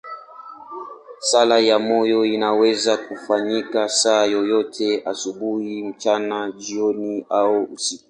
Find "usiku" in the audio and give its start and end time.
7.63-7.99